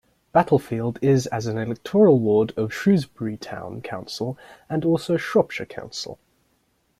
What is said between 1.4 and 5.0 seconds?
an electoral ward of Shrewsbury Town Council and